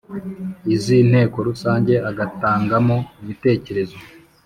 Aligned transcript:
iz 0.73 0.83
Inteko 1.01 1.37
Rusange 1.47 1.93
agatangamo 2.09 2.97
ibitekerezo 3.23 3.97